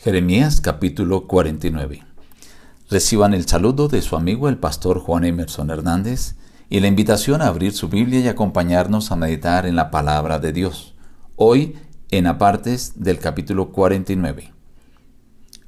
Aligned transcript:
Jeremías 0.00 0.60
capítulo 0.60 1.26
49. 1.26 2.04
Reciban 2.88 3.34
el 3.34 3.48
saludo 3.48 3.88
de 3.88 4.00
su 4.00 4.14
amigo 4.14 4.48
el 4.48 4.56
pastor 4.56 5.00
Juan 5.00 5.24
Emerson 5.24 5.70
Hernández 5.70 6.36
y 6.70 6.78
la 6.78 6.86
invitación 6.86 7.42
a 7.42 7.48
abrir 7.48 7.72
su 7.72 7.88
Biblia 7.88 8.20
y 8.20 8.28
acompañarnos 8.28 9.10
a 9.10 9.16
meditar 9.16 9.66
en 9.66 9.74
la 9.74 9.90
palabra 9.90 10.38
de 10.38 10.52
Dios. 10.52 10.94
Hoy 11.34 11.74
en 12.12 12.28
apartes 12.28 12.92
del 12.94 13.18
capítulo 13.18 13.72
49. 13.72 14.52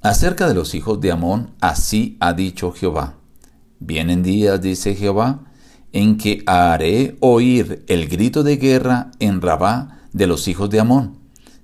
Acerca 0.01 0.47
de 0.47 0.55
los 0.55 0.77
hijos 0.77 1.01
de 1.01 1.11
Amón, 1.11 1.51
así 1.61 2.17
ha 2.21 2.33
dicho 2.33 2.71
Jehová. 2.71 3.17
Vienen 3.81 4.23
días, 4.23 4.61
dice 4.61 4.95
Jehová, 4.95 5.41
en 5.91 6.19
que 6.19 6.45
haré 6.47 7.17
oír 7.19 7.85
el 7.89 8.07
grito 8.07 8.45
de 8.45 8.59
guerra 8.59 9.11
en 9.19 9.41
Rabá 9.41 10.03
de 10.13 10.29
los 10.29 10.47
hijos 10.47 10.71
de 10.71 10.79
Amón 10.79 11.20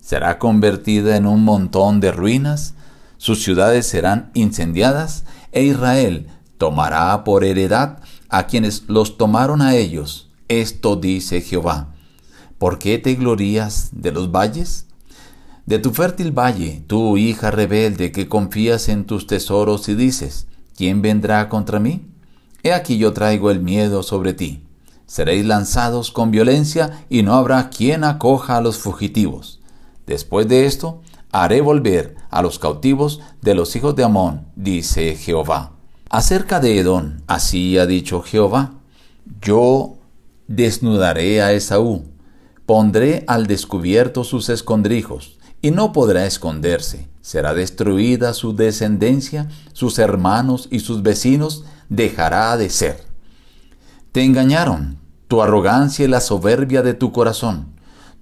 será 0.07 0.39
convertida 0.39 1.17
en 1.17 1.27
un 1.27 1.43
montón 1.43 1.99
de 1.99 2.13
ruinas, 2.13 2.75
sus 3.19 3.43
ciudades 3.43 3.89
serán 3.89 4.31
incendiadas, 4.35 5.25
e 5.51 5.65
Israel 5.65 6.29
tomará 6.59 7.25
por 7.25 7.43
heredad 7.43 7.99
a 8.29 8.47
quienes 8.47 8.85
los 8.87 9.19
tomaron 9.19 9.63
a 9.63 9.75
ellos. 9.75 10.31
Esto 10.47 10.95
dice 10.95 11.41
Jehová. 11.41 11.93
¿Por 12.57 12.79
qué 12.79 12.99
te 12.99 13.17
glorías 13.17 13.89
de 13.91 14.13
los 14.13 14.31
valles? 14.31 14.87
De 15.67 15.81
tu 15.81 15.91
fértil 15.91 16.31
valle, 16.31 16.85
tú, 16.87 17.17
hija 17.17 17.51
rebelde, 17.51 18.13
que 18.13 18.29
confías 18.29 18.89
en 18.89 19.07
tus 19.07 19.27
tesoros 19.27 19.89
y 19.89 19.97
dices, 19.97 20.47
¿quién 20.77 21.03
vendrá 21.03 21.49
contra 21.49 21.81
mí? 21.81 22.07
He 22.63 22.73
aquí 22.73 22.97
yo 22.97 23.13
traigo 23.13 23.51
el 23.51 23.59
miedo 23.59 24.05
sobre 24.05 24.35
ti. 24.35 24.63
Seréis 25.07 25.45
lanzados 25.45 26.13
con 26.13 26.31
violencia 26.31 27.05
y 27.11 27.25
no 27.25 27.35
habrá 27.35 27.71
quien 27.71 28.05
acoja 28.05 28.57
a 28.57 28.61
los 28.61 28.79
fugitivos. 28.79 29.59
Después 30.07 30.47
de 30.49 30.67
esto, 30.67 31.03
haré 31.33 31.61
volver 31.61 32.15
a 32.31 32.43
los 32.43 32.59
cautivos 32.59 33.21
de 33.43 33.55
los 33.55 33.75
hijos 33.77 33.97
de 33.97 34.05
Amón, 34.05 34.47
dice 34.55 35.17
Jehová. 35.17 35.73
Acerca 36.09 36.61
de 36.61 36.79
Edom, 36.79 37.19
así 37.27 37.77
ha 37.79 37.87
dicho 37.87 38.23
Jehová, 38.23 38.75
yo 39.43 39.97
desnudaré 40.47 41.43
a 41.43 41.53
Esaú, 41.53 42.05
pondré 42.65 43.25
al 43.27 43.47
descubierto 43.47 44.23
sus 44.23 44.49
escondrijos, 44.49 45.39
y 45.61 45.73
no 45.73 45.93
podrá 45.93 46.27
esconderse. 46.27 47.09
Será 47.21 47.55
destruida 47.55 48.35
su 48.35 48.55
descendencia, 48.55 49.49
sus 49.73 49.99
hermanos 49.99 50.69
y 50.71 50.79
sus 50.79 51.03
vecinos 51.03 51.65
dejará 51.89 52.57
de 52.57 52.71
ser. 52.71 53.05
Te 54.13 54.23
engañaron, 54.23 54.99
tu 55.27 55.43
arrogancia 55.43 56.05
y 56.05 56.09
la 56.09 56.21
soberbia 56.21 56.83
de 56.83 56.95
tu 56.95 57.11
corazón 57.11 57.76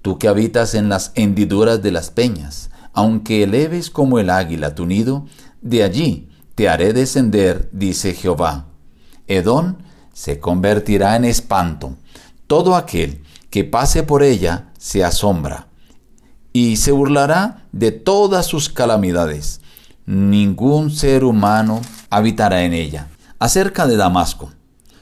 tú 0.05 0.19
que 0.19 0.28
habitas 0.28 0.74
en 0.74 0.91
las 0.91 1.12
hendiduras 1.14 1.83
de 1.83 1.91
las 1.91 2.10
peñas, 2.10 2.69
aunque 2.92 3.42
eleves 3.42 3.88
como 3.88 4.19
el 4.19 4.28
águila 4.28 4.74
tu 4.74 4.84
nido, 4.84 5.24
de 5.62 5.83
allí 5.83 6.28
te 6.55 6.69
haré 6.69 6.92
descender, 6.92 7.70
dice 7.72 8.12
Jehová. 8.12 8.66
Edón 9.28 9.78
se 10.12 10.41
convertirá 10.41 11.16
en 11.16 11.24
espanto. 11.24 11.96
Todo 12.46 12.77
aquel 12.77 13.22
que 13.48 13.64
pase 13.64 14.02
por 14.02 14.22
ella 14.22 14.72
se 14.78 15.02
asombra 15.02 15.69
y 16.52 16.77
se 16.77 16.92
burlará 16.92 17.64
de 17.72 17.91
todas 17.91 18.44
sus 18.44 18.68
calamidades. 18.68 19.62
Ningún 20.05 20.91
ser 20.91 21.24
humano 21.24 21.80
habitará 22.11 22.64
en 22.64 22.74
ella. 22.74 23.08
Acerca 23.39 23.86
de 23.86 23.96
Damasco, 23.96 24.52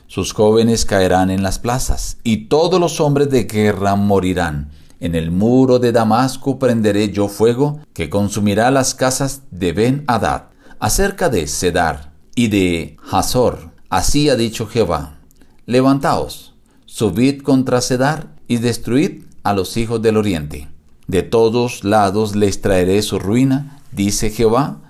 sus 0.06 0.33
jóvenes 0.33 0.84
caerán 0.84 1.28
en 1.28 1.42
las 1.42 1.59
plazas 1.59 2.19
y 2.22 2.44
todos 2.47 2.78
los 2.78 3.00
hombres 3.00 3.31
de 3.31 3.44
guerra 3.44 3.97
morirán 3.97 4.70
en 5.03 5.17
el 5.17 5.33
muro 5.33 5.81
de 5.81 5.91
Damasco 5.91 6.61
prenderé 6.61 7.11
yo 7.11 7.27
fuego 7.27 7.81
que 7.92 8.08
consumirá 8.08 8.70
las 8.70 8.95
casas 8.95 9.42
de 9.50 9.72
Ben 9.72 10.05
Hadad. 10.06 10.44
Acerca 10.78 11.28
de 11.28 11.48
Sedar 11.48 12.12
y 12.36 12.47
de 12.47 12.97
Hazor, 13.11 13.72
así 13.91 14.31
ha 14.31 14.36
dicho 14.36 14.69
Jehová: 14.69 15.19
Levantaos, 15.67 16.55
subid 16.87 17.43
contra 17.43 17.81
Sedar 17.81 18.28
y 18.47 18.59
destruid 18.59 19.25
a 19.43 19.54
los 19.54 19.76
hijos 19.76 20.00
del 20.03 20.16
oriente. 20.16 20.69
De 21.09 21.25
todos 21.25 21.82
lados 21.82 22.37
les 22.37 22.60
traeré 22.60 23.03
su 23.03 23.19
ruina, 23.19 23.81
dice 23.91 24.31
Jehová. 24.31 24.82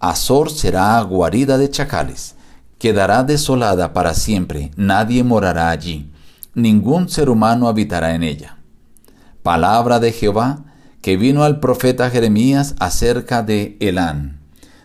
Azor 0.00 0.50
será 0.50 0.98
guarida 1.02 1.58
de 1.58 1.68
chacales, 1.68 2.36
quedará 2.78 3.22
desolada 3.22 3.92
para 3.92 4.14
siempre, 4.14 4.70
nadie 4.76 5.24
morará 5.24 5.68
allí, 5.68 6.10
ningún 6.54 7.10
ser 7.10 7.28
humano 7.28 7.68
habitará 7.68 8.14
en 8.14 8.22
ella 8.22 8.57
palabra 9.48 9.98
de 9.98 10.12
Jehová 10.12 10.66
que 11.00 11.16
vino 11.16 11.42
al 11.42 11.58
profeta 11.58 12.10
Jeremías 12.10 12.74
acerca 12.80 13.42
de 13.42 13.78
Elán. 13.80 14.40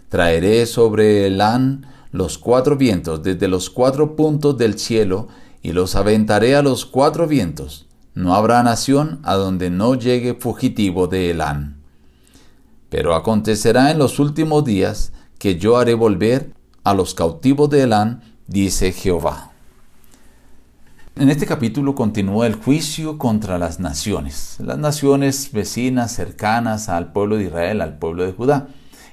Traeré 0.08 0.66
sobre 0.68 1.28
Elán 1.28 1.86
los 2.14 2.38
cuatro 2.38 2.78
vientos 2.78 3.22
desde 3.24 3.50
los 3.50 3.70
cuatro 3.70 4.16
puntos 4.16 4.58
del 4.58 4.80
cielo 4.80 5.28
y 5.62 5.74
los 5.74 5.98
aventaré 5.98 6.56
a 6.56 6.62
los 6.62 6.86
cuatro 6.86 7.28
vientos. 7.28 7.88
No 8.14 8.36
habrá 8.36 8.64
nación 8.64 9.20
a 9.24 9.36
donde 9.36 9.70
no 9.70 9.96
llegue 9.96 10.34
fugitivo 10.34 11.08
de 11.08 11.32
Elán. 11.32 11.82
Pero 12.90 13.16
acontecerá 13.16 13.92
en 13.92 13.98
los 13.98 14.18
últimos 14.18 14.64
días 14.64 15.12
que 15.40 15.58
yo 15.58 15.76
haré 15.76 15.94
volver 15.94 16.54
a 16.86 16.94
los 16.94 17.14
cautivos 17.14 17.70
de 17.70 17.82
Elán, 17.82 18.22
dice 18.48 18.94
Jehová. 18.94 19.53
En 21.16 21.30
este 21.30 21.46
capítulo 21.46 21.94
continúa 21.94 22.48
el 22.48 22.56
juicio 22.56 23.20
contra 23.20 23.60
las 23.60 23.80
naciones, 23.80 24.58
las 24.60 24.80
naciones 24.80 25.52
vecinas, 25.52 26.12
cercanas 26.12 26.90
al 26.90 27.12
pueblo 27.12 27.38
de 27.38 27.44
Israel, 27.44 27.82
al 27.82 28.00
pueblo 28.00 28.26
de 28.26 28.32
Judá. 28.32 28.68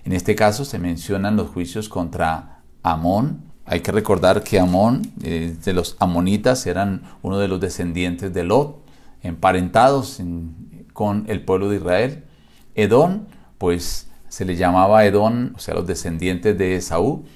En 0.06 0.14
este 0.14 0.34
caso 0.34 0.64
se 0.64 0.78
mencionan 0.78 1.36
los 1.36 1.50
juicios 1.50 1.90
contra 1.90 2.62
Amón. 2.82 3.42
Hay 3.66 3.80
que 3.80 3.92
recordar 3.92 4.42
que 4.42 4.58
Amón, 4.58 5.12
eh, 5.22 5.54
de 5.62 5.72
los 5.74 5.96
amonitas, 5.98 6.66
eran 6.66 7.02
uno 7.20 7.38
de 7.38 7.48
los 7.48 7.60
descendientes 7.60 8.32
de 8.32 8.44
Lot, 8.44 8.82
emparentados 9.22 10.22
con 10.94 11.26
el 11.28 11.44
pueblo 11.44 11.68
de 11.68 11.76
Israel. 11.76 12.24
Edón, 12.76 13.26
pues 13.58 14.08
se 14.30 14.46
le 14.46 14.56
llamaba 14.56 15.04
Edón, 15.04 15.52
o 15.54 15.58
sea, 15.58 15.74
los 15.74 15.86
descendientes 15.86 16.56
de 16.56 16.76
Esaú 16.76 17.26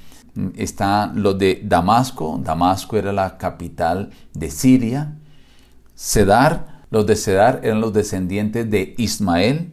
están 0.56 1.22
los 1.22 1.38
de 1.38 1.60
Damasco, 1.64 2.40
Damasco 2.42 2.96
era 2.96 3.12
la 3.12 3.38
capital 3.38 4.10
de 4.32 4.50
Siria, 4.50 5.16
Sedar, 5.94 6.82
los 6.90 7.06
de 7.06 7.16
Sedar 7.16 7.60
eran 7.62 7.80
los 7.80 7.92
descendientes 7.92 8.68
de 8.68 8.94
Ismael, 8.98 9.72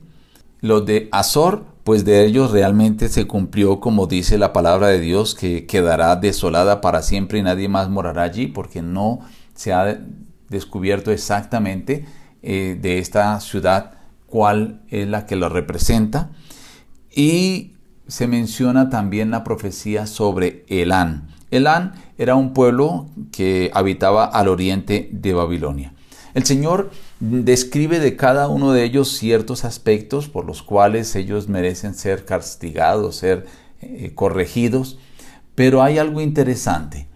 los 0.59 0.85
de 0.85 1.09
Azor, 1.11 1.65
pues 1.83 2.05
de 2.05 2.25
ellos 2.25 2.51
realmente 2.51 3.09
se 3.09 3.25
cumplió 3.25 3.79
como 3.79 4.05
dice 4.05 4.37
la 4.37 4.53
palabra 4.53 4.87
de 4.87 4.99
Dios, 4.99 5.33
que 5.33 5.65
quedará 5.65 6.15
desolada 6.15 6.79
para 6.79 7.01
siempre 7.01 7.39
y 7.39 7.43
nadie 7.43 7.67
más 7.67 7.89
morará 7.89 8.23
allí, 8.23 8.47
porque 8.47 8.81
no 8.81 9.19
se 9.55 9.73
ha 9.73 9.99
descubierto 10.49 11.11
exactamente 11.11 12.05
eh, 12.43 12.77
de 12.79 12.99
esta 12.99 13.39
ciudad 13.39 13.93
cuál 14.27 14.81
es 14.89 15.07
la 15.07 15.25
que 15.25 15.35
lo 15.35 15.49
representa. 15.49 16.29
Y 17.13 17.73
se 18.11 18.27
menciona 18.27 18.89
también 18.89 19.31
la 19.31 19.45
profecía 19.45 20.05
sobre 20.05 20.65
Elán. 20.67 21.29
Elán 21.49 21.93
era 22.17 22.35
un 22.35 22.51
pueblo 22.51 23.07
que 23.31 23.71
habitaba 23.73 24.25
al 24.25 24.49
oriente 24.49 25.07
de 25.13 25.33
Babilonia. 25.33 25.93
El 26.33 26.43
Señor 26.43 26.91
describe 27.21 28.01
de 28.01 28.17
cada 28.17 28.49
uno 28.49 28.73
de 28.73 28.83
ellos 28.83 29.17
ciertos 29.17 29.63
aspectos 29.63 30.27
por 30.27 30.43
los 30.43 30.61
cuales 30.61 31.15
ellos 31.15 31.47
merecen 31.47 31.93
ser 31.93 32.25
castigados, 32.25 33.15
ser 33.15 33.45
eh, 33.79 34.11
corregidos, 34.13 34.99
pero 35.55 35.81
hay 35.81 35.97
algo 35.97 36.19
interesante. 36.19 37.07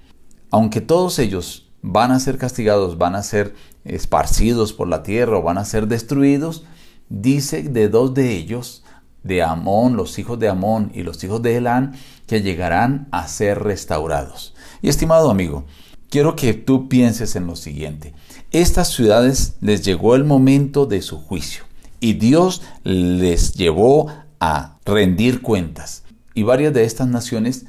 Aunque 0.49 0.79
todos 0.79 1.19
ellos 1.19 1.67
van 1.81 2.13
a 2.13 2.21
ser 2.21 2.37
castigados, 2.37 2.97
van 2.97 3.15
a 3.15 3.23
ser 3.23 3.53
esparcidos 3.83 4.71
por 4.71 4.87
la 4.87 5.03
tierra 5.03 5.39
o 5.39 5.43
van 5.43 5.57
a 5.57 5.65
ser 5.65 5.89
destruidos, 5.89 6.63
dice 7.09 7.63
de 7.63 7.89
dos 7.89 8.13
de 8.13 8.31
ellos 8.31 8.84
de 9.25 9.41
Amón, 9.41 9.97
los 9.97 10.17
hijos 10.19 10.39
de 10.39 10.47
Amón 10.47 10.91
y 10.93 11.01
los 11.03 11.21
hijos 11.23 11.41
de 11.41 11.57
Elán, 11.57 11.95
que 12.27 12.41
llegarán 12.41 13.07
a 13.11 13.27
ser 13.27 13.63
restaurados. 13.63 14.53
Y 14.81 14.87
estimado 14.87 15.31
amigo, 15.31 15.65
quiero 16.09 16.35
que 16.35 16.53
tú 16.53 16.87
pienses 16.87 17.35
en 17.35 17.47
lo 17.47 17.55
siguiente. 17.55 18.13
Estas 18.51 18.89
ciudades 18.89 19.55
les 19.61 19.83
llegó 19.83 20.15
el 20.15 20.23
momento 20.23 20.85
de 20.85 21.01
su 21.01 21.17
juicio 21.17 21.63
y 21.99 22.13
Dios 22.13 22.61
les 22.83 23.53
llevó 23.53 24.13
a 24.39 24.77
rendir 24.85 25.41
cuentas. 25.41 26.03
Y 26.35 26.43
varias 26.43 26.73
de 26.73 26.83
estas 26.83 27.07
naciones 27.07 27.65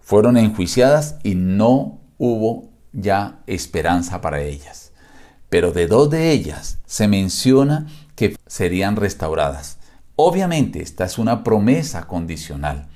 fueron 0.00 0.38
enjuiciadas 0.38 1.16
y 1.22 1.34
no 1.34 2.00
hubo 2.16 2.70
ya 2.92 3.42
esperanza 3.46 4.22
para 4.22 4.40
ellas. 4.40 4.92
Pero 5.50 5.72
de 5.72 5.86
dos 5.86 6.08
de 6.08 6.32
ellas 6.32 6.78
se 6.86 7.06
menciona 7.06 7.86
que 8.14 8.34
serían 8.46 8.96
restauradas. 8.96 9.78
Obviamente 10.16 10.82
esta 10.82 11.04
es 11.04 11.18
una 11.18 11.44
promesa 11.44 12.06
condicional, 12.06 12.88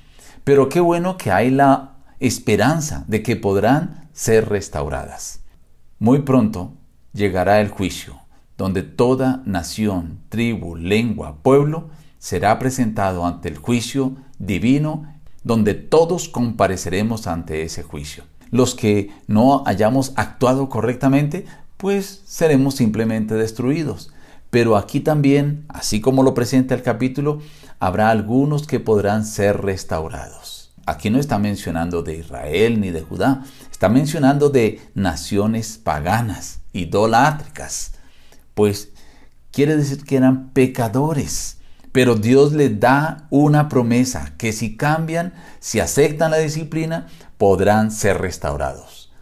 pero 0.43 0.69
qué 0.69 0.81
bueno 0.81 1.17
que 1.19 1.31
hay 1.31 1.51
la 1.51 1.99
esperanza 2.19 3.05
de 3.09 3.23
que 3.23 3.37
podrán 3.37 4.09
ser 4.13 4.49
restauradas. 4.49 5.41
Muy 5.99 6.23
pronto 6.23 6.73
llegará 7.13 7.61
el 7.61 7.69
juicio, 7.69 8.19
donde 8.57 8.83
toda 8.83 9.43
nación, 9.45 10.21
tribu, 10.31 10.77
lengua, 10.77 11.37
pueblo 11.43 11.91
será 12.19 12.59
presentado 12.59 13.27
ante 13.27 13.49
el 13.49 13.59
juicio 13.59 14.17
divino 14.39 15.07
donde 15.43 15.75
todos 15.75 16.29
compareceremos 16.29 17.27
ante 17.27 17.63
ese 17.63 17.83
juicio. 17.83 18.25
Los 18.51 18.75
que 18.75 19.11
no 19.27 19.63
hayamos 19.67 20.13
actuado 20.17 20.69
correctamente, 20.69 21.47
pues 21.77 22.23
seremos 22.27 22.75
simplemente 22.75 23.35
destruidos. 23.35 24.13
Pero 24.51 24.77
aquí 24.77 25.01
también, 25.01 25.65
así 25.69 26.01
como 26.01 26.23
lo 26.23 26.35
presenta 26.35 26.75
el 26.75 26.83
capítulo, 26.83 27.41
habrá 27.79 28.11
algunos 28.11 28.67
que 28.67 28.81
podrán 28.81 29.25
ser 29.25 29.63
restaurados. 29.63 30.73
Aquí 30.87 31.09
no 31.09 31.21
está 31.21 31.39
mencionando 31.39 32.03
de 32.03 32.17
Israel 32.17 32.81
ni 32.81 32.91
de 32.91 33.03
Judá, 33.03 33.45
está 33.71 33.89
mencionando 33.89 34.51
de 34.51 34.81
naciones 34.95 35.79
paganas, 35.79 36.61
idolátricas, 36.73 37.93
pues 38.55 38.91
quiere 39.53 39.77
decir 39.77 40.05
que 40.05 40.17
eran 40.17 40.51
pecadores. 40.51 41.59
Pero 41.93 42.15
Dios 42.15 42.53
les 42.53 42.79
da 42.79 43.27
una 43.31 43.69
promesa 43.69 44.35
que 44.37 44.53
si 44.53 44.77
cambian, 44.77 45.33
si 45.59 45.81
aceptan 45.81 46.31
la 46.31 46.39
disciplina, 46.39 47.09
podrán 47.37 47.91
ser 47.91 48.19
restaurados. 48.19 49.13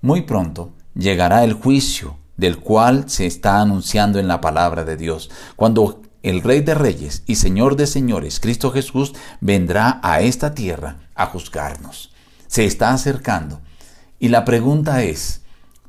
Muy 0.00 0.22
pronto 0.22 0.72
llegará 0.94 1.44
el 1.44 1.52
juicio 1.52 2.16
del 2.36 2.58
cual 2.58 3.08
se 3.08 3.26
está 3.26 3.60
anunciando 3.60 4.18
en 4.18 4.28
la 4.28 4.40
palabra 4.40 4.84
de 4.84 4.96
Dios, 4.96 5.30
cuando 5.56 6.02
el 6.22 6.42
Rey 6.42 6.60
de 6.60 6.74
Reyes 6.74 7.22
y 7.26 7.36
Señor 7.36 7.76
de 7.76 7.86
Señores, 7.86 8.40
Cristo 8.40 8.72
Jesús, 8.72 9.14
vendrá 9.40 10.00
a 10.02 10.20
esta 10.20 10.54
tierra 10.54 10.96
a 11.14 11.26
juzgarnos. 11.26 12.12
Se 12.48 12.64
está 12.64 12.92
acercando. 12.92 13.60
Y 14.18 14.28
la 14.28 14.44
pregunta 14.44 15.02
es, 15.02 15.42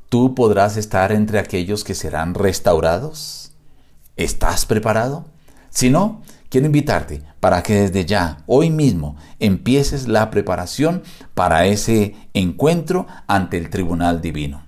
¿tú 0.08 0.34
podrás 0.34 0.76
estar 0.76 1.12
entre 1.12 1.38
aquellos 1.38 1.82
que 1.82 1.94
serán 1.94 2.34
restaurados? 2.34 3.52
¿Estás 4.16 4.64
preparado? 4.64 5.24
Si 5.70 5.90
no, 5.90 6.22
quiero 6.50 6.66
invitarte 6.66 7.22
para 7.40 7.62
que 7.62 7.74
desde 7.74 8.04
ya, 8.04 8.38
hoy 8.46 8.70
mismo, 8.70 9.16
empieces 9.38 10.08
la 10.08 10.30
preparación 10.30 11.02
para 11.34 11.66
ese 11.66 12.14
encuentro 12.32 13.06
ante 13.26 13.58
el 13.58 13.70
tribunal 13.70 14.20
divino. 14.20 14.67